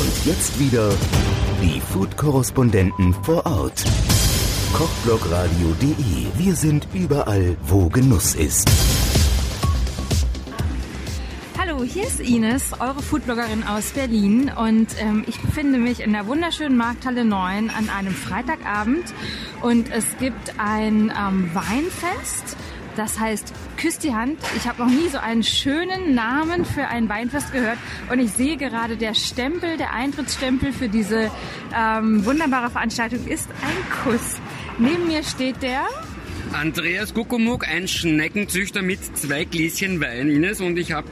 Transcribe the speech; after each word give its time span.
Und 0.00 0.24
jetzt 0.24 0.58
wieder 0.58 0.88
die 1.60 1.78
Food-Korrespondenten 1.78 3.12
vor 3.22 3.44
Ort. 3.44 3.84
Kochblogradio.de. 4.72 6.26
Wir 6.38 6.56
sind 6.56 6.88
überall, 6.94 7.54
wo 7.64 7.90
Genuss 7.90 8.34
ist. 8.34 8.66
Hallo, 11.58 11.84
hier 11.84 12.04
ist 12.04 12.18
Ines, 12.18 12.72
eure 12.80 13.02
Foodbloggerin 13.02 13.62
aus 13.62 13.90
Berlin 13.90 14.50
und 14.56 14.88
ähm, 15.00 15.22
ich 15.26 15.38
befinde 15.38 15.78
mich 15.78 16.00
in 16.00 16.14
der 16.14 16.26
wunderschönen 16.26 16.78
Markthalle 16.78 17.26
9 17.26 17.68
an 17.68 17.90
einem 17.90 18.14
Freitagabend 18.14 19.04
und 19.60 19.92
es 19.92 20.06
gibt 20.18 20.54
ein 20.56 21.12
ähm, 21.14 21.50
Weinfest. 21.52 22.56
Das 22.96 23.20
heißt, 23.20 23.52
küsst 23.80 24.04
die 24.04 24.14
Hand. 24.14 24.38
Ich 24.56 24.68
habe 24.68 24.82
noch 24.82 24.90
nie 24.90 25.08
so 25.08 25.18
einen 25.18 25.42
schönen 25.42 26.14
Namen 26.14 26.64
für 26.64 26.86
ein 26.86 27.08
Weinfest 27.08 27.52
gehört. 27.52 27.78
Und 28.10 28.18
ich 28.20 28.32
sehe 28.32 28.56
gerade, 28.56 28.96
der 28.96 29.14
Stempel, 29.14 29.76
der 29.78 29.94
Eintrittsstempel 29.94 30.72
für 30.72 30.88
diese 30.88 31.30
ähm, 31.74 32.24
wunderbare 32.24 32.70
Veranstaltung 32.70 33.26
ist 33.26 33.48
ein 33.62 34.04
Kuss. 34.04 34.36
Neben 34.78 35.06
mir 35.06 35.22
steht 35.22 35.62
der 35.62 35.82
Andreas 36.52 37.14
Kuckumuk, 37.14 37.66
ein 37.68 37.86
Schneckenzüchter 37.86 38.82
mit 38.82 39.16
zwei 39.16 39.44
Gläschen 39.44 40.00
Wein, 40.00 40.28
Ines. 40.28 40.60
Und 40.60 40.78
ich 40.78 40.92
habe 40.92 41.08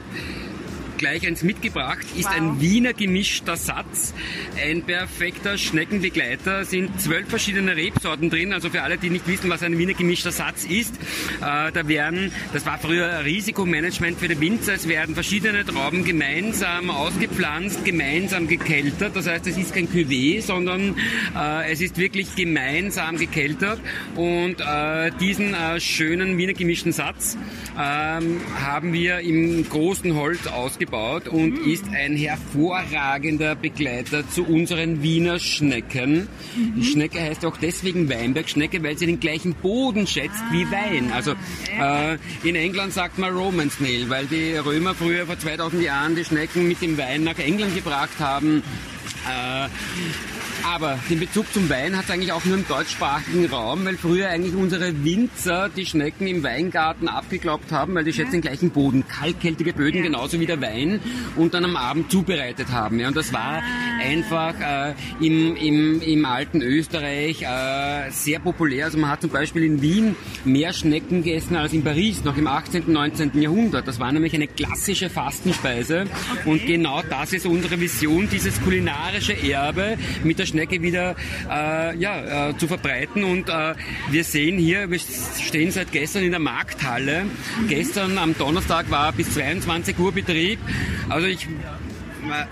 gleich 0.99 1.25
eins 1.25 1.41
mitgebracht, 1.41 2.05
ist 2.15 2.25
wow. 2.25 2.35
ein 2.35 2.61
Wiener 2.61 2.93
gemischter 2.93 3.55
Satz. 3.55 4.13
Ein 4.61 4.83
perfekter 4.83 5.57
Schneckenbegleiter. 5.57 6.65
Sind 6.65 7.01
zwölf 7.01 7.27
verschiedene 7.27 7.75
Rebsorten 7.75 8.29
drin. 8.29 8.53
Also 8.53 8.69
für 8.69 8.83
alle, 8.83 8.97
die 8.97 9.09
nicht 9.09 9.27
wissen, 9.27 9.49
was 9.49 9.63
ein 9.63 9.77
Wiener 9.77 9.93
gemischter 9.93 10.31
Satz 10.31 10.65
ist, 10.65 10.95
äh, 11.41 11.71
da 11.71 11.87
werden, 11.87 12.31
das 12.53 12.65
war 12.65 12.77
früher 12.77 13.23
Risikomanagement 13.23 14.19
für 14.19 14.27
die 14.27 14.39
Winzer, 14.39 14.73
es 14.73 14.87
werden 14.87 15.15
verschiedene 15.15 15.65
Trauben 15.65 16.03
gemeinsam 16.03 16.89
ausgepflanzt, 16.89 17.85
gemeinsam 17.85 18.47
gekeltert. 18.47 19.15
Das 19.15 19.25
heißt, 19.25 19.47
es 19.47 19.57
ist 19.57 19.73
kein 19.73 19.87
Cuvée, 19.87 20.41
sondern 20.41 20.95
äh, 21.35 21.71
es 21.71 21.81
ist 21.81 21.97
wirklich 21.97 22.35
gemeinsam 22.35 23.17
gekeltert. 23.17 23.79
Und 24.15 24.57
äh, 24.59 25.11
diesen 25.19 25.53
äh, 25.53 25.79
schönen 25.79 26.37
Wiener 26.37 26.53
gemischten 26.53 26.91
Satz 26.91 27.37
ähm, 27.79 28.41
haben 28.61 28.91
wir 28.91 29.19
im 29.19 29.67
großen 29.67 30.13
Holz 30.15 30.45
ausgebaut 30.47 30.88
gebaut 30.89 31.27
und 31.27 31.61
mhm. 31.61 31.71
ist 31.71 31.85
ein 31.93 32.15
hervorragender 32.15 33.55
Begleiter 33.55 34.27
zu 34.27 34.43
unseren 34.43 35.03
Wiener 35.03 35.39
Schnecken. 35.39 36.27
Mhm. 36.55 36.73
Die 36.75 36.83
Schnecke 36.83 37.19
heißt 37.19 37.45
auch 37.45 37.57
deswegen 37.57 38.09
Weinbergschnecke, 38.09 38.81
weil 38.83 38.97
sie 38.97 39.05
den 39.05 39.19
gleichen 39.19 39.53
Boden 39.53 40.07
schätzt 40.07 40.39
ah. 40.39 40.51
wie 40.51 40.65
Wein. 40.71 41.11
Also 41.13 41.33
äh, 41.79 42.17
in 42.43 42.55
England 42.55 42.93
sagt 42.93 43.19
man 43.19 43.35
Roman 43.35 43.69
Snail, 43.69 44.09
weil 44.09 44.25
die 44.25 44.55
Römer 44.55 44.95
früher 44.95 45.25
vor 45.25 45.37
2000 45.37 45.83
Jahren 45.83 46.15
die 46.15 46.25
Schnecken 46.25 46.67
mit 46.67 46.81
dem 46.81 46.97
Wein 46.97 47.23
nach 47.23 47.37
England 47.37 47.75
gebracht 47.75 48.19
haben. 48.19 48.63
Äh, 49.27 49.67
aber 50.65 50.99
den 51.09 51.19
Bezug 51.19 51.51
zum 51.53 51.69
Wein 51.69 51.97
hat 51.97 52.05
es 52.05 52.11
eigentlich 52.11 52.31
auch 52.31 52.43
nur 52.45 52.57
im 52.57 52.67
deutschsprachigen 52.67 53.45
Raum, 53.47 53.85
weil 53.85 53.97
früher 53.97 54.29
eigentlich 54.29 54.55
unsere 54.55 55.03
Winzer 55.03 55.69
die 55.69 55.85
Schnecken 55.85 56.27
im 56.27 56.43
Weingarten 56.43 57.07
abgekloppt 57.07 57.71
haben, 57.71 57.95
weil 57.95 58.03
die 58.03 58.13
schätzen 58.13 58.33
den 58.33 58.41
gleichen 58.41 58.69
Boden, 58.71 59.07
kalkhaltige 59.07 59.73
Böden, 59.73 59.97
ja. 59.97 60.03
genauso 60.03 60.39
wie 60.39 60.45
der 60.45 60.61
Wein, 60.61 60.99
und 61.35 61.53
dann 61.53 61.65
am 61.65 61.75
Abend 61.75 62.11
zubereitet 62.11 62.69
haben. 62.69 62.99
Ja, 62.99 63.07
und 63.07 63.17
das 63.17 63.31
war 63.33 63.61
ah. 63.61 64.03
einfach 64.03 64.53
äh, 64.59 64.93
im, 65.19 65.55
im, 65.55 66.01
im 66.01 66.25
alten 66.25 66.61
Österreich 66.61 67.41
äh, 67.41 68.11
sehr 68.11 68.39
populär. 68.39 68.85
Also 68.85 68.97
man 68.97 69.09
hat 69.09 69.21
zum 69.21 69.29
Beispiel 69.29 69.63
in 69.63 69.81
Wien 69.81 70.15
mehr 70.45 70.73
Schnecken 70.73 71.23
gegessen 71.23 71.55
als 71.55 71.73
in 71.73 71.83
Paris, 71.83 72.23
noch 72.23 72.37
im 72.37 72.47
18., 72.47 72.83
und 72.83 72.93
19. 72.93 73.41
Jahrhundert. 73.41 73.87
Das 73.87 73.99
war 73.99 74.11
nämlich 74.11 74.33
eine 74.33 74.47
klassische 74.47 75.09
Fastenspeise. 75.09 76.05
Okay. 76.39 76.49
Und 76.49 76.65
genau 76.65 77.01
das 77.09 77.33
ist 77.33 77.45
unsere 77.45 77.79
Vision, 77.79 78.27
dieses 78.29 78.61
kulinarische 78.61 79.33
Erbe 79.33 79.97
mit 80.23 80.39
der 80.39 80.45
Schnecke 80.49 80.81
wieder 80.81 81.15
äh, 81.49 81.95
ja, 81.97 82.49
äh, 82.49 82.57
zu 82.57 82.67
verbreiten. 82.67 83.23
Und 83.23 83.49
äh, 83.49 83.75
wir 84.09 84.23
sehen 84.23 84.57
hier, 84.57 84.89
wir 84.89 84.99
stehen 84.99 85.71
seit 85.71 85.91
gestern 85.91 86.23
in 86.23 86.31
der 86.31 86.39
Markthalle. 86.39 87.25
Gestern 87.67 88.17
am 88.17 88.37
Donnerstag 88.37 88.89
war 88.91 89.11
bis 89.13 89.33
22 89.33 89.97
Uhr 89.97 90.11
Betrieb. 90.11 90.59
Also 91.09 91.27
ich 91.27 91.47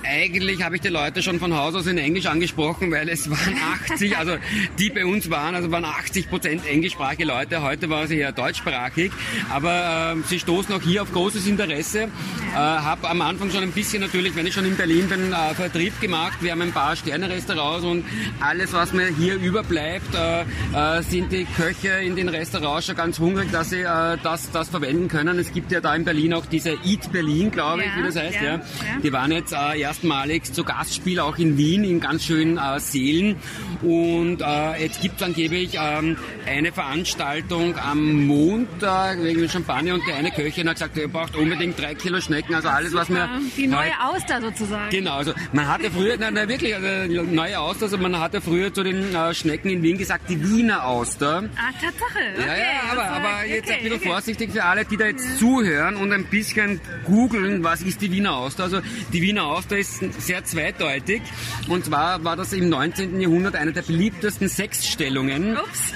eigentlich 0.03 0.63
habe 0.63 0.75
ich 0.75 0.81
die 0.81 0.89
Leute 0.89 1.21
schon 1.21 1.39
von 1.39 1.53
Haus 1.55 1.75
aus 1.75 1.87
in 1.87 1.97
Englisch 1.97 2.25
angesprochen, 2.25 2.91
weil 2.91 3.09
es 3.09 3.29
waren 3.29 3.55
80, 3.89 4.17
also 4.17 4.37
die 4.79 4.89
bei 4.89 5.05
uns 5.05 5.29
waren, 5.29 5.55
also 5.55 5.71
waren 5.71 5.85
80 5.85 6.29
Prozent 6.29 6.65
englischsprachige 6.65 7.25
Leute. 7.25 7.61
Heute 7.61 7.89
war 7.89 8.07
sie 8.07 8.17
eher 8.17 8.31
deutschsprachig, 8.31 9.11
aber 9.49 10.15
äh, 10.17 10.27
sie 10.27 10.39
stoßen 10.39 10.73
auch 10.73 10.81
hier 10.81 11.01
auf 11.01 11.11
großes 11.11 11.47
Interesse. 11.47 12.03
Äh, 12.03 12.55
habe 12.55 13.09
am 13.09 13.21
Anfang 13.21 13.51
schon 13.51 13.63
ein 13.63 13.71
bisschen 13.71 14.01
natürlich, 14.01 14.35
wenn 14.35 14.47
ich 14.47 14.53
schon 14.53 14.65
in 14.65 14.75
Berlin 14.75 15.07
bin, 15.07 15.33
äh, 15.33 15.53
Vertrieb 15.53 15.99
gemacht. 15.99 16.37
Wir 16.41 16.51
haben 16.51 16.61
ein 16.61 16.71
paar 16.71 16.95
Sterne-Restaurants 16.95 17.85
und 17.85 18.05
alles, 18.39 18.73
was 18.73 18.93
mir 18.93 19.07
hier 19.07 19.35
überbleibt, 19.35 20.15
äh, 20.15 20.41
äh, 20.41 21.01
sind 21.03 21.31
die 21.31 21.45
Köche 21.45 21.89
in 21.89 22.15
den 22.15 22.29
Restaurants 22.29 22.87
schon 22.87 22.95
ganz 22.95 23.19
hungrig, 23.19 23.51
dass 23.51 23.69
sie 23.69 23.81
äh, 23.81 24.17
das, 24.23 24.51
das 24.51 24.69
verwenden 24.69 25.07
können. 25.07 25.39
Es 25.39 25.51
gibt 25.51 25.71
ja 25.71 25.81
da 25.81 25.95
in 25.95 26.05
Berlin 26.05 26.33
auch 26.33 26.45
diese 26.45 26.71
Eat 26.85 27.11
Berlin, 27.11 27.51
glaube 27.51 27.81
ich, 27.81 27.87
ja, 27.87 27.97
wie 27.97 28.03
das 28.03 28.15
heißt. 28.15 28.35
Ja, 28.35 28.43
ja. 28.43 28.61
Die 29.03 29.11
waren 29.11 29.31
jetzt 29.31 29.53
äh, 29.57 29.81
erstmalig 29.81 30.53
zu 30.53 30.63
Gastspiel 30.63 31.19
auch 31.19 31.37
in 31.37 31.57
Wien 31.57 31.83
in 31.83 31.99
ganz 31.99 32.25
schönen 32.25 32.57
äh, 32.57 32.79
Sälen. 32.79 33.35
Und 33.81 34.41
äh, 34.41 34.83
jetzt 34.83 35.01
gibt 35.01 35.17
es 35.17 35.23
angeblich 35.23 35.77
ähm, 35.79 36.17
eine 36.45 36.71
Veranstaltung 36.71 37.77
am 37.77 38.25
Montag 38.25 39.21
wegen 39.23 39.47
Champagner 39.49 39.95
und 39.95 40.07
der 40.07 40.17
eine 40.17 40.31
Köchin 40.31 40.67
hat 40.67 40.75
gesagt, 40.75 40.97
er 40.97 41.07
braucht 41.07 41.35
unbedingt 41.35 41.79
drei 41.79 41.95
Kilo 41.95 42.21
Schnecken, 42.21 42.55
also 42.55 42.69
alles, 42.69 42.93
was 42.93 43.09
mir... 43.09 43.29
Die 43.55 43.67
neue 43.67 43.91
Auster 44.01 44.41
sozusagen. 44.41 44.89
Genau, 44.89 45.17
also 45.17 45.33
man 45.53 45.67
hatte 45.67 45.91
früher, 45.91 46.17
nein, 46.17 46.33
nein 46.33 46.47
wirklich, 46.47 46.75
also 46.75 47.23
neue 47.23 47.59
Auster, 47.59 47.83
also 47.83 47.97
man 47.97 48.19
hatte 48.19 48.41
früher 48.41 48.73
zu 48.73 48.83
den 48.83 49.13
äh, 49.13 49.33
Schnecken 49.33 49.69
in 49.69 49.83
Wien 49.83 49.97
gesagt, 49.97 50.29
die 50.29 50.41
Wiener 50.49 50.85
Auster. 50.85 51.49
Ah, 51.55 51.71
Tatsache. 51.73 52.19
Okay, 52.37 52.47
ja, 52.47 52.55
ja, 52.55 52.91
aber, 52.91 53.03
aber 53.03 53.45
jetzt 53.45 53.65
okay, 53.65 53.77
ein 53.77 53.83
bisschen 53.83 53.97
okay. 53.97 54.09
vorsichtig 54.09 54.51
für 54.51 54.63
alle, 54.63 54.85
die 54.85 54.97
da 54.97 55.05
jetzt 55.05 55.39
zuhören 55.39 55.95
und 55.95 56.11
ein 56.11 56.25
bisschen 56.25 56.79
googeln, 57.05 57.63
was 57.63 57.81
ist 57.81 58.01
die 58.01 58.11
Wiener 58.11 58.35
Auster. 58.35 58.63
Also 58.63 58.81
die 59.13 59.21
Wiener 59.21 59.46
Auster 59.47 59.77
ist 59.77 59.99
sehr 60.21 60.43
zweideutig. 60.43 61.21
Und 61.67 61.85
zwar 61.85 62.23
war 62.23 62.35
das 62.35 62.53
im 62.53 62.69
19. 62.69 63.19
Jahrhundert 63.19 63.55
eine 63.55 63.73
der 63.73 63.81
beliebtesten 63.81 64.49
Sexstellungen. 64.49 65.57
Ups. 65.57 65.93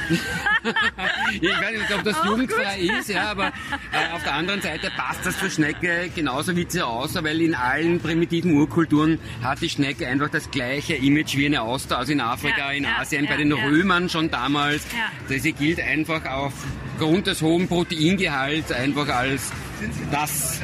ich 1.34 1.50
weiß 1.50 1.80
nicht, 1.80 1.94
ob 1.94 2.04
das 2.04 2.16
oh, 2.24 2.28
jugendfrei 2.28 2.80
gut. 2.82 3.00
ist, 3.00 3.10
ja, 3.10 3.32
aber 3.32 3.48
äh, 3.48 4.14
auf 4.14 4.24
der 4.24 4.34
anderen 4.34 4.62
Seite 4.62 4.92
passt 4.96 5.26
das 5.26 5.36
für 5.36 5.50
Schnecke 5.50 6.10
genauso 6.14 6.56
wie 6.56 6.66
sie 6.68 6.86
außer, 6.86 7.24
weil 7.24 7.42
in 7.42 7.56
allen 7.56 8.00
primitiven 8.00 8.54
Urkulturen 8.54 9.20
hat 9.44 9.62
die 9.62 9.70
Schnecke 9.70 10.08
einfach 10.08 10.30
das 10.30 10.50
gleiche 10.52 10.96
Image 10.96 11.36
wie 11.38 11.46
eine 11.46 11.62
Auster, 11.62 11.98
also 11.98 12.12
in 12.12 12.22
Afrika, 12.22 12.72
ja, 12.72 12.72
in 12.72 12.84
ja, 12.84 12.98
Asien, 13.00 13.26
ja, 13.26 13.32
bei 13.32 13.38
den 13.38 13.52
Römern 13.52 14.10
schon 14.10 14.30
damals. 14.30 14.84
Sie 15.28 15.54
gilt 15.54 15.80
einfach 15.80 16.22
aufgrund 16.26 17.28
des 17.28 17.42
hohen 17.42 17.68
Proteingehalts 17.68 18.72
einfach 18.72 19.08
als 19.10 19.52
das 20.12 20.62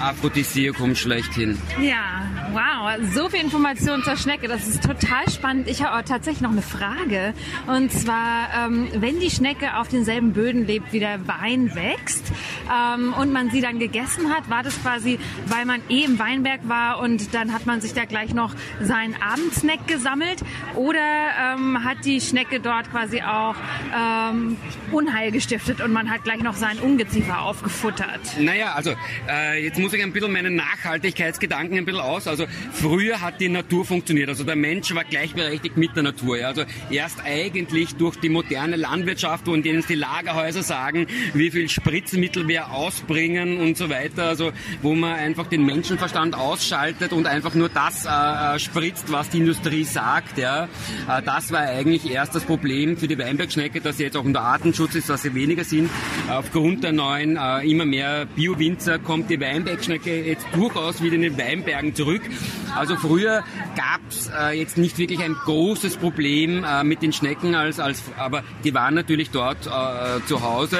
Aphrodisiakum 0.00 0.94
schlechthin. 0.94 1.58
Ja, 1.80 2.22
wow, 2.52 3.06
so 3.14 3.28
viel 3.28 3.40
Information 3.40 4.02
zur 4.02 4.16
Schnecke, 4.16 4.48
das 4.48 4.66
ist 4.66 4.82
total 4.82 5.28
spannend. 5.30 5.68
Ich 5.68 5.82
habe 5.82 6.04
tatsächlich 6.04 6.40
noch 6.40 6.52
eine 6.52 6.62
Frage. 6.62 7.34
Und 7.66 7.92
zwar, 7.92 8.48
ähm, 8.66 8.88
wenn 8.94 9.20
die 9.20 9.30
Schnecke 9.30 9.76
auf 9.76 9.88
denselben 9.88 10.32
Böden 10.32 10.66
lebt, 10.66 10.92
wie 10.92 11.00
der 11.00 11.26
Wein 11.26 11.74
wächst 11.74 12.32
ähm, 12.70 13.12
und 13.14 13.32
man 13.32 13.50
sie 13.50 13.60
dann 13.60 13.78
gegessen 13.78 14.30
hat, 14.30 14.48
war 14.48 14.62
das 14.62 14.80
quasi, 14.82 15.18
weil 15.46 15.64
man 15.64 15.80
eh 15.88 16.04
im 16.04 16.18
Weinberg 16.18 16.60
war 16.68 17.00
und 17.00 17.34
dann 17.34 17.52
hat 17.52 17.66
man 17.66 17.80
sich 17.80 17.94
da 17.94 18.04
gleich 18.04 18.34
noch 18.34 18.54
seinen 18.80 19.14
Abendsnack 19.20 19.86
gesammelt? 19.86 20.42
Oder 20.74 20.98
ähm, 21.54 21.84
hat 21.84 22.04
die 22.04 22.20
Schnecke 22.20 22.60
dort 22.60 22.90
quasi 22.90 23.22
auch 23.22 23.56
ähm, 23.94 24.56
Unheil 24.92 25.30
gestiftet 25.32 25.80
und 25.80 25.92
man 25.92 26.10
hat 26.10 26.24
gleich 26.24 26.42
noch 26.42 26.54
seinen 26.54 26.80
Ungeziefer 26.80 27.42
aufgefuttert? 27.42 28.20
Naja, 28.38 28.74
also 28.74 28.94
äh, 29.28 29.64
jetzt 29.64 29.78
muss 29.78 29.92
ich 29.92 30.02
ein 30.02 30.12
bisschen 30.12 30.32
meinen 30.32 30.56
Nachhaltigkeitsgedanken 30.56 31.78
ein 31.78 31.84
bisschen 31.84 32.00
aus. 32.00 32.26
Also 32.26 32.46
früher 32.72 33.20
hat 33.20 33.40
die 33.40 33.48
Natur 33.48 33.84
funktioniert. 33.84 34.28
Also 34.28 34.44
der 34.44 34.56
Mensch 34.56 34.94
war 34.94 35.04
gleichberechtigt 35.04 35.76
mit 35.76 35.96
der 35.96 36.04
Natur. 36.04 36.38
Ja. 36.38 36.48
Also 36.48 36.64
erst 36.90 37.24
eigentlich 37.24 37.96
durch 37.96 38.16
die 38.16 38.28
moderne 38.28 38.76
Landwirtschaft, 38.76 39.46
wo 39.46 39.54
in 39.54 39.62
denen 39.62 39.84
die 39.88 39.94
Lagerhäuser 39.94 40.62
sagen, 40.62 41.06
wie 41.34 41.50
viel 41.50 41.68
Spritzmittel 41.68 42.46
wir 42.48 42.59
ausbringen 42.62 43.58
und 43.58 43.76
so 43.76 43.88
weiter. 43.90 44.24
Also 44.24 44.52
wo 44.82 44.94
man 44.94 45.14
einfach 45.14 45.46
den 45.46 45.64
Menschenverstand 45.64 46.34
ausschaltet 46.34 47.12
und 47.12 47.26
einfach 47.26 47.54
nur 47.54 47.68
das 47.68 48.04
äh, 48.04 48.08
äh 48.08 48.58
spritzt, 48.58 49.10
was 49.12 49.30
die 49.30 49.38
Industrie 49.38 49.84
sagt. 49.84 50.38
Ja. 50.38 50.64
Äh, 51.08 51.22
das 51.24 51.52
war 51.52 51.60
eigentlich 51.60 52.10
erst 52.10 52.34
das 52.34 52.44
Problem 52.44 52.96
für 52.96 53.08
die 53.08 53.18
Weinbergschnecke, 53.18 53.80
dass 53.80 53.96
sie 53.96 54.04
jetzt 54.04 54.16
auch 54.16 54.24
unter 54.24 54.42
Artenschutz 54.42 54.94
ist, 54.94 55.08
dass 55.08 55.22
sie 55.22 55.34
weniger 55.34 55.64
sind, 55.64 55.90
aufgrund 56.28 56.84
der 56.84 56.92
neuen, 56.92 57.36
äh, 57.36 57.68
immer 57.70 57.84
mehr 57.84 58.26
Bio 58.26 58.50
Bio-Winzer 58.50 58.98
kommt 58.98 59.30
die 59.30 59.40
Weinbergschnecke 59.40 60.24
jetzt 60.24 60.46
durchaus 60.54 61.02
wieder 61.02 61.14
in 61.14 61.22
den 61.22 61.38
Weinbergen 61.38 61.94
zurück. 61.94 62.22
Also 62.76 62.96
früher 62.96 63.44
gab 63.76 64.00
es 64.08 64.28
äh, 64.28 64.58
jetzt 64.58 64.76
nicht 64.76 64.98
wirklich 64.98 65.22
ein 65.22 65.34
großes 65.34 65.96
Problem 65.96 66.64
äh, 66.64 66.82
mit 66.84 67.02
den 67.02 67.12
Schnecken, 67.12 67.54
als, 67.54 67.78
als, 67.78 68.02
aber 68.16 68.42
die 68.64 68.74
waren 68.74 68.94
natürlich 68.94 69.30
dort 69.30 69.58
zu 70.26 70.42
Hause. 70.42 70.78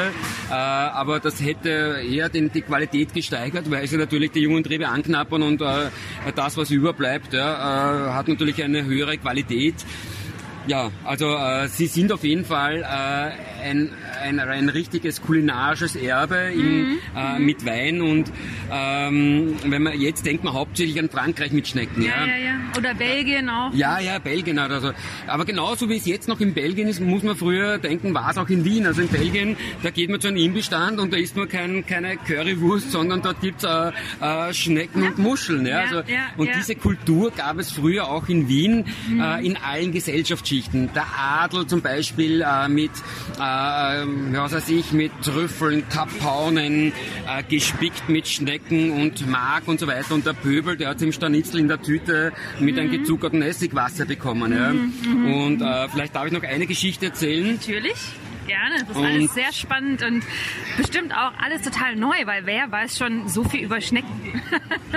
Aber 0.50 1.20
das 1.20 1.40
hätte 1.40 1.69
eher 1.70 2.28
den, 2.28 2.50
die 2.52 2.62
Qualität 2.62 3.12
gesteigert, 3.12 3.70
weil 3.70 3.86
sie 3.86 3.96
natürlich 3.96 4.30
die 4.32 4.40
jungen 4.40 4.64
Triebe 4.64 4.88
anknappern 4.88 5.42
und 5.42 5.60
äh, 5.60 5.90
das, 6.34 6.56
was 6.56 6.70
überbleibt, 6.70 7.32
ja, 7.32 8.08
äh, 8.08 8.12
hat 8.12 8.28
natürlich 8.28 8.62
eine 8.62 8.84
höhere 8.84 9.16
Qualität. 9.18 9.74
Ja, 10.66 10.90
also 11.04 11.36
äh, 11.36 11.68
sie 11.68 11.86
sind 11.86 12.12
auf 12.12 12.22
jeden 12.22 12.44
Fall 12.44 12.82
äh, 12.82 13.68
ein, 13.68 13.90
ein, 14.20 14.40
ein 14.40 14.68
richtiges 14.68 15.22
kulinarisches 15.22 15.96
Erbe 15.96 16.50
in, 16.52 16.80
mhm. 16.80 16.98
äh, 17.16 17.38
mit 17.38 17.64
Wein 17.64 18.02
und 18.02 18.30
ähm, 18.70 19.56
wenn 19.64 19.82
man 19.82 20.00
jetzt 20.00 20.26
denkt 20.26 20.44
man 20.44 20.54
hauptsächlich 20.54 20.98
an 20.98 21.08
Frankreich 21.08 21.52
mit 21.52 21.68
Schnecken. 21.68 22.02
Ja, 22.02 22.26
ja, 22.26 22.36
ja. 22.36 22.36
ja. 22.36 22.60
Oder 22.76 22.94
Belgien 22.94 23.48
auch. 23.48 23.72
Ja, 23.74 23.98
ja, 23.98 24.18
Belgien. 24.18 24.58
Also, 24.58 24.92
aber 25.26 25.44
genauso 25.44 25.88
wie 25.88 25.96
es 25.96 26.06
jetzt 26.06 26.28
noch 26.28 26.40
in 26.40 26.54
Belgien 26.54 26.88
ist, 26.88 27.00
muss 27.00 27.22
man 27.22 27.36
früher 27.36 27.78
denken, 27.78 28.14
war 28.14 28.30
es 28.30 28.38
auch 28.38 28.48
in 28.48 28.64
Wien. 28.64 28.86
Also 28.86 29.02
in 29.02 29.08
Belgien, 29.08 29.56
da 29.82 29.90
geht 29.90 30.10
man 30.10 30.20
zu 30.20 30.28
einem 30.28 30.36
Imbestand 30.36 30.98
und 30.98 31.12
da 31.12 31.16
isst 31.16 31.36
man 31.36 31.48
kein, 31.48 31.84
keine 31.86 32.16
Currywurst, 32.16 32.92
sondern 32.92 33.22
dort 33.22 33.40
gibt's 33.40 33.64
äh, 33.64 33.92
äh, 34.20 34.54
Schnecken 34.54 35.02
und 35.02 35.18
Muscheln. 35.18 35.66
Ja, 35.66 35.80
also, 35.80 36.02
und 36.36 36.48
diese 36.54 36.74
Kultur 36.76 37.30
gab 37.32 37.58
es 37.58 37.72
früher 37.72 38.08
auch 38.08 38.28
in 38.28 38.48
Wien 38.48 38.84
mhm. 39.08 39.20
äh, 39.20 39.44
in 39.44 39.56
allen 39.56 39.92
Gesellschaftsschichten. 39.92 40.90
Der 40.94 41.06
Adel 41.18 41.66
zum 41.66 41.82
Beispiel 41.82 42.42
äh, 42.42 42.68
mit 42.68 42.90
äh, 43.38 44.04
was 44.32 44.52
weiß 44.52 44.68
ich, 44.70 44.92
mit 44.92 45.12
Trüffeln, 45.22 45.88
Kapaunen, 45.88 46.92
äh, 47.26 47.42
gespickt 47.48 48.08
mit 48.08 48.28
Schnecken 48.28 48.90
und 48.90 49.28
Mark 49.28 49.68
und 49.68 49.80
so 49.80 49.86
weiter. 49.86 50.14
Und 50.14 50.26
der 50.26 50.32
Pöbel, 50.32 50.76
der 50.76 50.90
hat 50.90 51.02
im 51.02 51.12
Stanitzel 51.12 51.60
in 51.60 51.68
der 51.68 51.80
Tüte 51.80 52.32
mit 52.58 52.74
mhm. 52.74 52.80
einem 52.80 52.90
gezuckerten 52.90 53.42
Essigwasser 53.42 54.04
bekommen. 54.04 54.52
Ja. 54.52 54.72
Mhm, 54.72 54.92
mhm, 55.04 55.34
und 55.34 55.62
äh, 55.62 55.88
vielleicht 55.88 56.14
darf 56.14 56.26
ich 56.26 56.32
noch 56.32 56.42
eine 56.42 56.66
Geschichte 56.66 57.06
erzählen. 57.06 57.54
Natürlich 57.54 57.96
gerne. 58.50 58.80
Das 58.80 58.90
ist 58.90 58.96
und 58.96 59.06
alles 59.06 59.34
sehr 59.34 59.52
spannend 59.52 60.02
und 60.02 60.24
bestimmt 60.76 61.12
auch 61.12 61.32
alles 61.40 61.62
total 61.62 61.96
neu, 61.96 62.16
weil 62.24 62.46
wer 62.46 62.70
weiß 62.70 62.98
schon 62.98 63.28
so 63.28 63.44
viel 63.44 63.64
über 63.64 63.80
Schnecken? 63.80 64.42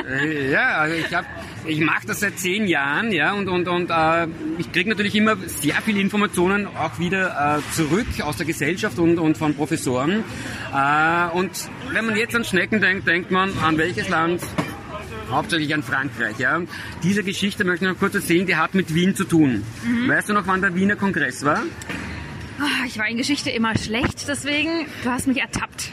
Äh, 0.10 0.52
ja, 0.52 0.78
also 0.80 0.96
ich 0.96 1.14
habe 1.14 1.28
ich 1.66 1.80
mache 1.80 2.08
das 2.08 2.20
seit 2.20 2.40
zehn 2.40 2.68
Jahren, 2.68 3.12
ja, 3.12 3.34
und, 3.34 3.48
und, 3.48 3.68
und 3.68 3.90
äh, 3.90 4.28
ich 4.58 4.72
kriege 4.72 4.90
natürlich 4.90 5.16
immer 5.16 5.38
sehr 5.46 5.76
viele 5.76 6.00
Informationen 6.02 6.68
auch 6.68 6.98
wieder 7.00 7.60
äh, 7.60 7.74
zurück 7.74 8.08
aus 8.22 8.38
der 8.38 8.46
Gesellschaft 8.46 8.98
und, 9.00 9.20
und 9.20 9.38
von 9.38 9.54
Professoren. 9.54 10.24
Äh, 10.74 11.38
und 11.38 11.52
wenn 11.92 12.06
man 12.06 12.16
jetzt 12.16 12.36
an 12.36 12.44
Schnecken 12.44 12.82
denkt, 12.82 13.08
denkt 13.08 13.32
man 13.32 13.52
an 13.60 13.78
welches 13.78 14.10
Land? 14.10 14.42
Hauptsächlich 15.30 15.74
an 15.74 15.84
Frankreich. 15.84 16.38
Ja. 16.38 16.62
Diese 17.02 17.24
Geschichte 17.24 17.64
möchte 17.64 17.86
ich 17.86 17.92
noch 17.92 18.00
kurz 18.00 18.16
erzählen, 18.16 18.46
die 18.46 18.56
hat 18.56 18.74
mit 18.76 18.94
Wien 18.94 19.16
zu 19.16 19.24
tun. 19.24 19.64
Mhm. 19.84 20.10
Weißt 20.10 20.30
du 20.30 20.34
noch, 20.34 20.48
wann 20.48 20.62
der 20.62 20.76
Wiener 20.76 20.96
Kongress 20.96 21.46
war? 21.46 21.64
Ah, 22.60 22.86
ich 22.86 22.98
war 23.00 23.08
in 23.08 23.18
Geschichte 23.18 23.50
immer 23.50 23.78
schlecht, 23.78 24.28
deswegen, 24.28 24.86
du 25.04 25.10
hast 25.10 25.28
mich 25.28 25.40
ertappt. 25.40 25.90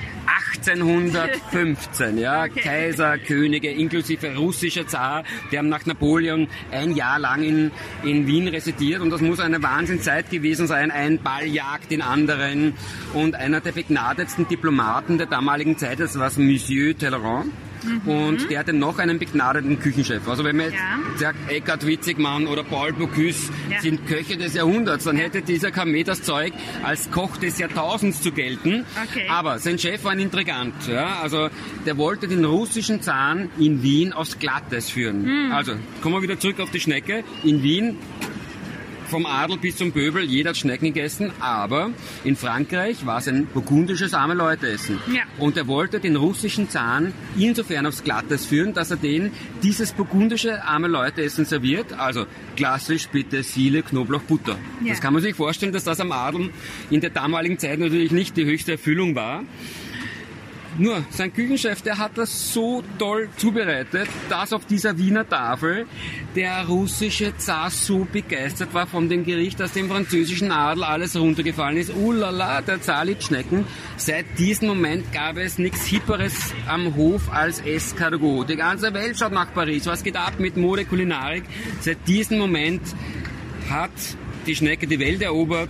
1815, 0.59 2.19
ja, 2.19 2.45
okay. 2.51 2.61
Kaiser, 2.61 3.19
Könige, 3.19 3.71
inklusive 3.71 4.37
russischer 4.37 4.87
Zar, 4.87 5.25
die 5.51 5.59
haben 5.59 5.69
nach 5.69 5.87
Napoleon 5.87 6.49
ein 6.71 6.95
Jahr 6.95 7.19
lang 7.19 7.43
in, 7.43 7.71
in 8.03 8.27
Wien 8.27 8.49
residiert 8.49 9.01
und 9.01 9.11
das 9.11 9.21
muss 9.23 9.41
eine 9.41 9.63
Wahnsinnszeit 9.63 10.31
gewesen 10.31 10.67
sein. 10.67 10.91
Ein 10.91 11.23
Ball 11.23 11.47
jagt 11.47 11.91
den 11.91 12.03
anderen 12.03 12.75
und 13.15 13.35
einer 13.35 13.61
der 13.61 13.73
begnadetsten 13.73 14.47
Diplomaten 14.47 15.19
der 15.19 15.27
damaligen 15.27 15.79
Zeit, 15.79 16.01
das 16.01 16.19
war 16.19 16.31
Monsieur 16.37 16.97
Talleyrand. 16.97 17.53
Mhm. 17.85 18.09
Und 18.11 18.51
der 18.51 18.59
hatte 18.59 18.73
noch 18.73 18.99
einen 18.99 19.19
begnadeten 19.19 19.79
Küchenchef. 19.79 20.29
Also 20.29 20.45
wenn 20.45 20.57
man 20.57 20.67
jetzt 20.67 20.77
ja. 20.77 21.19
sagt, 21.19 21.51
Eckhard 21.51 21.87
Witzigmann 21.87 22.47
oder 22.47 22.63
Paul 22.63 22.93
Bocuse 22.93 23.51
ja. 23.71 23.81
sind 23.81 24.07
Köche 24.07 24.37
des 24.37 24.55
Jahrhunderts, 24.55 25.05
dann 25.05 25.17
hätte 25.17 25.43
dieser 25.43 25.69
Kamé 25.69 26.05
das 26.05 26.23
Zeug 26.23 26.53
als 26.83 27.11
Koch 27.11 27.37
des 27.37 27.59
Jahrtausends 27.59 28.23
zu 28.23 28.33
gelten. 28.33 28.85
Okay. 29.11 29.27
Aber 29.29 29.59
sein 29.59 29.79
Chef 29.79 30.05
war 30.05 30.13
ein 30.13 30.21
Intrigant. 30.21 30.75
Ja? 30.89 31.21
Also 31.21 31.49
der 31.87 31.97
wollte 31.97 32.29
den 32.29 32.45
russischen 32.45 33.03
Zahn 33.03 33.51
in 33.59 33.83
Wien 33.83 34.13
aufs 34.13 34.39
Glattes 34.39 34.91
führen. 34.91 35.23
Mhm. 35.23 35.53
Also 35.53 35.73
kommen 36.03 36.15
wir 36.17 36.23
wieder 36.23 36.39
zurück 36.39 36.61
auf 36.61 36.71
die 36.71 36.81
Schnecke. 36.81 37.25
In 37.43 37.63
Wien 37.63 37.99
vom 39.11 39.27
Adel 39.27 39.59
bis 39.59 39.77
zum 39.77 39.91
Pöbel, 39.91 40.23
jeder 40.23 40.51
hat 40.51 40.57
Schnecken 40.57 40.87
gegessen, 40.87 41.33
aber 41.41 41.91
in 42.23 42.37
Frankreich 42.37 43.05
war 43.05 43.19
es 43.19 43.27
ein 43.27 43.47
burgundisches 43.47 44.15
arme 44.15 44.35
Leute-Essen. 44.35 45.01
Ja. 45.13 45.23
Und 45.39 45.57
er 45.57 45.67
wollte 45.67 45.99
den 45.99 46.15
russischen 46.15 46.71
Zahn 46.71 47.13
insofern 47.37 47.87
aufs 47.87 48.05
Glattes 48.05 48.47
führen, 48.47 48.73
dass 48.73 48.93
er 48.93 48.97
den 48.97 49.33
dieses 49.65 49.93
burgundische 49.93 50.63
arme 50.63 50.87
Leute-Essen 50.87 51.45
serviert, 51.45 51.93
also 51.93 52.27
klassisch 52.57 53.09
Petersilie, 53.09 53.83
Knoblauch, 53.83 54.23
Butter. 54.23 54.57
Ja. 54.83 54.91
Das 54.91 55.01
kann 55.01 55.13
man 55.13 55.23
sich 55.23 55.35
vorstellen, 55.35 55.73
dass 55.73 55.85
das 55.85 55.99
am 55.99 56.13
Adel 56.13 56.51
in 56.91 57.01
der 57.01 57.11
damaligen 57.11 57.59
Zeit 57.59 57.81
natürlich 57.81 58.13
nicht 58.13 58.37
die 58.37 58.45
höchste 58.45 58.73
Erfüllung 58.73 59.17
war. 59.17 59.43
Nur, 60.81 61.05
sein 61.11 61.31
Küchenchef, 61.31 61.83
der 61.83 61.99
hat 61.99 62.17
das 62.17 62.55
so 62.55 62.83
toll 62.99 63.29
zubereitet, 63.37 64.09
dass 64.31 64.55
auf 64.55 64.65
dieser 64.65 64.97
Wiener 64.97 65.29
Tafel 65.29 65.85
der 66.35 66.65
russische 66.69 67.37
Zar 67.37 67.69
so 67.69 68.07
begeistert 68.11 68.73
war 68.73 68.87
von 68.87 69.07
dem 69.11 69.27
Gericht, 69.27 69.61
dass 69.61 69.73
dem 69.73 69.91
französischen 69.91 70.51
Adel 70.51 70.85
alles 70.85 71.17
runtergefallen 71.17 71.77
ist. 71.77 71.93
Ulala, 71.95 72.63
der 72.63 72.81
Zar 72.81 73.05
liebt 73.05 73.25
Schnecken. 73.25 73.67
Seit 73.99 74.25
diesem 74.39 74.69
Moment 74.69 75.13
gab 75.13 75.37
es 75.37 75.59
nichts 75.59 75.85
Hipperes 75.85 76.55
am 76.67 76.97
Hof 76.97 77.31
als 77.31 77.61
Escargot. 77.61 78.49
Die 78.49 78.57
ganze 78.57 78.95
Welt 78.95 79.19
schaut 79.19 79.33
nach 79.33 79.53
Paris. 79.53 79.85
Was 79.85 80.03
geht 80.03 80.17
ab 80.17 80.39
mit 80.39 80.57
Mode, 80.57 80.87
Kulinarik? 80.87 81.45
Seit 81.81 82.09
diesem 82.09 82.39
Moment 82.39 82.81
hat 83.69 83.91
die 84.47 84.57
Schnecke 84.57 84.87
die 84.87 84.99
Welt 84.99 85.21
erobert 85.21 85.69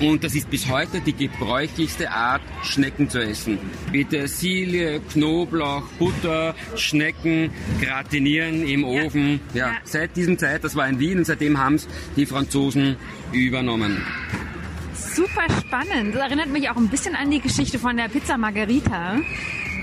und 0.00 0.24
das 0.24 0.34
ist 0.34 0.50
bis 0.50 0.68
heute 0.68 1.00
die 1.00 1.12
gebräuchlichste 1.12 2.10
Art, 2.10 2.42
Schnecken 2.62 3.08
zu 3.08 3.20
essen. 3.20 3.58
Petersilie, 3.92 5.00
Knoblauch, 5.12 5.82
Butter, 5.98 6.54
Schnecken, 6.76 7.50
gratinieren 7.80 8.66
im 8.66 8.84
Ofen. 8.84 9.40
Ja, 9.54 9.68
ja. 9.68 9.72
seit 9.84 10.16
diesem 10.16 10.38
Zeit, 10.38 10.64
das 10.64 10.74
war 10.74 10.88
in 10.88 10.98
Wien 10.98 11.18
und 11.18 11.24
seitdem 11.24 11.58
haben 11.58 11.74
es 11.74 11.86
die 12.16 12.26
Franzosen 12.26 12.96
übernommen. 13.32 14.02
Super 14.94 15.46
spannend. 15.60 16.14
Das 16.14 16.22
erinnert 16.22 16.48
mich 16.48 16.70
auch 16.70 16.76
ein 16.76 16.88
bisschen 16.88 17.14
an 17.14 17.30
die 17.30 17.40
Geschichte 17.40 17.78
von 17.78 17.96
der 17.96 18.08
Pizza 18.08 18.38
Margherita, 18.38 19.18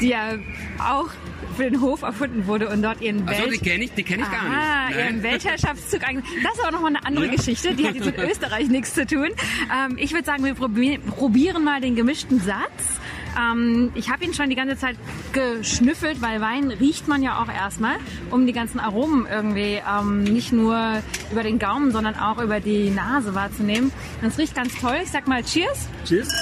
die 0.02 0.10
ja 0.10 0.36
auch 0.80 1.10
für 1.58 1.70
den 1.70 1.82
Hof 1.82 2.04
erfunden 2.04 2.48
wurde 2.48 2.70
und 2.70 2.82
dort 2.82 3.02
ihren 3.02 3.28
Welt... 3.28 3.40
Also 3.40 3.52
die 3.52 3.58
kenne 3.58 3.84
ich, 3.84 3.94
die 3.94 4.04
kenn 4.04 4.20
ich 4.20 4.32
gar 4.32 4.44
nicht. 4.44 4.52
Nein. 4.52 4.94
ihren 4.98 5.24
Weltherrschaftszug... 5.24 6.02
Das 6.02 6.54
ist 6.54 6.64
aber 6.64 6.72
nochmal 6.72 6.96
eine 6.96 7.06
andere 7.06 7.26
ja. 7.26 7.32
Geschichte, 7.32 7.74
die 7.74 7.88
hat 7.88 7.96
jetzt 7.96 8.06
mit 8.06 8.18
Österreich 8.32 8.70
nichts 8.70 8.94
zu 8.94 9.06
tun. 9.06 9.30
Ähm, 9.74 9.98
ich 9.98 10.14
würde 10.14 10.26
sagen, 10.26 10.46
wir 10.46 10.54
probieren 10.54 11.64
mal 11.64 11.82
den 11.82 11.96
gemischten 11.96 12.40
Satz. 12.40 13.00
Ähm, 13.38 13.92
ich 13.96 14.10
habe 14.10 14.24
ihn 14.26 14.34
schon 14.34 14.50
die 14.50 14.56
ganze 14.56 14.78
Zeit 14.78 14.98
geschnüffelt, 15.34 16.22
weil 16.22 16.42
Wein 16.42 16.72
riecht 16.72 17.08
man 17.08 17.22
ja 17.22 17.42
auch 17.42 17.50
erstmal, 17.54 17.98
um 18.32 18.46
die 18.46 18.54
ganzen 18.54 18.80
Aromen 18.80 19.28
irgendwie 19.30 19.82
ähm, 19.88 20.24
nicht 20.24 20.52
nur 20.52 21.02
über 21.32 21.44
den 21.44 21.60
Gaumen, 21.60 21.92
sondern 21.92 22.16
auch 22.16 22.42
über 22.42 22.60
die 22.60 22.90
Nase 22.90 23.36
wahrzunehmen. 23.36 23.92
Das 24.22 24.38
riecht 24.38 24.56
ganz 24.56 24.74
toll. 24.80 24.98
Ich 25.04 25.12
sag 25.12 25.28
mal 25.28 25.44
Cheers. 25.44 25.88
Cheers. 26.06 26.34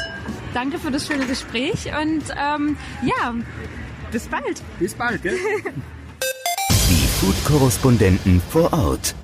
Danke 0.53 0.79
für 0.79 0.91
das 0.91 1.05
schöne 1.07 1.25
Gespräch 1.25 1.87
und 2.01 2.23
ähm, 2.37 2.77
ja, 3.03 3.33
bis 4.15 4.27
bald. 4.27 4.61
Bis 4.79 4.93
bald, 4.93 5.21
gell? 5.23 5.37
Die 6.89 7.07
Food-Korrespondenten 7.19 8.41
vor 8.49 8.71
Ort. 8.71 9.15